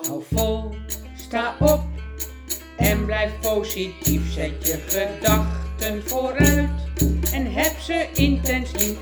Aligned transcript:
Hou 0.00 0.22
vol, 0.32 0.74
sta 1.16 1.56
op 1.58 1.80
en 2.76 3.04
blijf 3.04 3.32
positief. 3.40 4.32
Zet 4.32 4.66
je 4.66 4.78
gedachten 4.86 6.02
vooruit 6.08 6.70
en 7.32 7.52
heb 7.52 7.78
ze 7.78 8.08
intens 8.14 8.72
lief. 8.72 8.98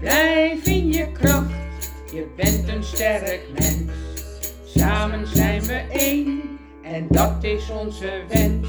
Blijf 0.00 0.66
in 0.66 0.92
je 0.92 1.12
kracht, 1.12 1.90
je 2.12 2.26
bent 2.36 2.68
een 2.68 2.82
sterk 2.82 3.40
mens. 3.58 3.90
Samen 4.64 5.26
zijn 5.26 5.62
we 5.62 5.84
één 5.92 6.58
en 6.82 7.06
dat 7.10 7.44
is 7.44 7.70
onze 7.70 8.22
wens. 8.28 8.68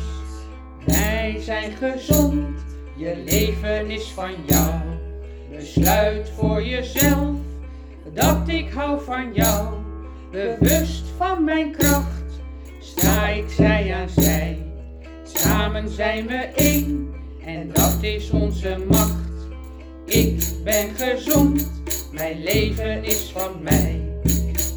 Wij 0.85 1.39
zijn 1.39 1.71
gezond, 1.71 2.59
je 2.95 3.23
leven 3.25 3.89
is 3.89 4.05
van 4.05 4.35
jou. 4.45 4.81
Besluit 5.49 6.31
voor 6.37 6.63
jezelf 6.63 7.35
dat 8.13 8.47
ik 8.47 8.71
hou 8.73 9.03
van 9.03 9.33
jou. 9.33 9.92
Bewust 10.33 11.03
van 11.17 11.43
mijn 11.43 11.71
kracht 11.71 12.23
sta 12.79 13.27
ik 13.27 13.49
zij 13.49 13.93
aan 13.93 14.09
zij. 14.09 14.57
Samen 15.23 15.89
zijn 15.89 16.27
we 16.27 16.35
één 16.55 17.13
en 17.45 17.69
dat 17.73 17.97
is 18.01 18.29
onze 18.29 18.77
macht. 18.89 19.29
Ik 20.05 20.43
ben 20.63 20.89
gezond, 20.95 21.71
mijn 22.11 22.43
leven 22.43 23.03
is 23.03 23.31
van 23.35 23.51
mij. 23.61 24.01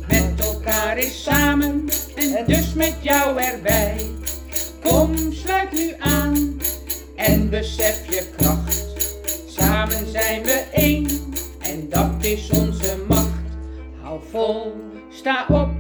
Met 0.09 0.33
elkaar 0.41 0.99
is 0.99 1.23
samen 1.23 1.85
en 2.17 2.45
dus 2.47 2.75
met 2.75 2.95
jou 3.01 3.41
erbij. 3.41 3.97
Kom, 4.83 5.33
sluit 5.33 5.73
nu 5.73 5.95
aan 5.99 6.61
en 7.15 7.51
besef 7.51 8.11
je 8.11 8.31
kracht. 8.37 8.85
Samen 9.47 10.11
zijn 10.11 10.43
we 10.43 10.65
één 10.73 11.07
en 11.61 11.89
dat 11.89 12.25
is 12.25 12.51
macht. 12.51 12.66
Hou 14.33 14.45
vol, 14.45 14.73
sta 15.11 15.47
op 15.49 15.71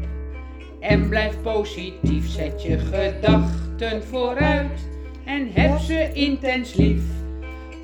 en 0.81 1.09
blijf 1.09 1.43
positief. 1.43 2.29
Zet 2.29 2.63
je 2.63 2.79
gedachten 2.79 4.03
vooruit 4.03 4.88
en 5.25 5.51
heb 5.53 5.79
ze 5.79 6.11
intens 6.13 6.75
lief. 6.75 7.03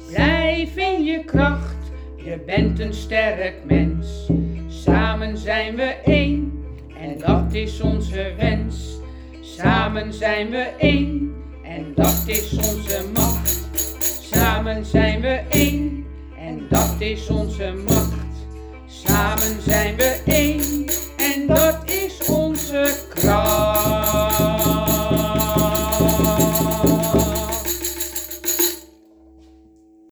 Blijf 0.08 0.76
in 0.76 1.04
je 1.04 1.24
kracht, 1.24 1.92
je 2.16 2.38
bent 2.46 2.80
een 2.80 2.94
sterk 2.94 3.54
mens. 3.64 4.30
Samen 4.68 5.36
zijn 5.36 5.76
we 5.76 5.96
één 6.04 6.64
en 7.00 7.18
dat 7.18 7.52
is 7.52 7.80
onze 7.80 8.32
wens. 8.36 8.98
Samen 9.40 10.12
zijn 10.12 10.50
we 10.50 10.70
één 10.78 11.34
en 11.62 11.92
dat 11.94 12.22
is 12.26 12.56
onze 12.56 13.04
macht. 13.14 13.68
Samen 14.32 14.84
zijn 14.84 15.20
we 15.20 15.42
één 15.48 16.06
en 16.38 16.66
dat 16.68 16.96
is 16.98 17.28
onze 17.28 17.74
macht. 17.86 18.11